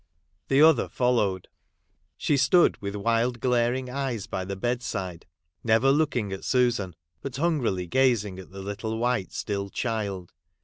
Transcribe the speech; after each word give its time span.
The 0.47 0.63
other 0.63 0.89
followed. 0.89 1.47
She 2.17 2.35
stood 2.35 2.77
with 2.81 2.95
wild 2.95 3.39
glaring 3.39 3.87
eyes 3.87 4.25
by 4.25 4.45
the 4.45 4.55
bedside, 4.55 5.27
never 5.63 5.91
looking 5.91 6.33
at 6.33 6.43
Susan, 6.43 6.95
but 7.21 7.35
hungrily 7.35 7.85
gazing 7.85 8.39
at 8.39 8.49
the 8.49 8.63
little 8.63 8.97
white 8.97 9.31
still 9.31 9.69
child. 9.69 10.33